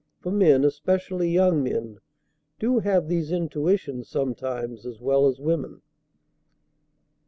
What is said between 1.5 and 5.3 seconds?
men, do have these intuitions sometimes as well